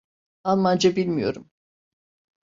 [0.43, 1.49] Almanca bilmiyorum.